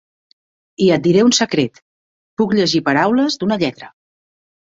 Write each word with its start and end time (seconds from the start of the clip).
I 0.85 0.87
et 0.95 1.03
diré 1.07 1.21
un 1.25 1.35
secret: 1.39 1.77
puc 2.41 2.57
llegir 2.59 2.83
paraules 2.87 3.39
d'una 3.43 3.59
lletra! 3.65 3.93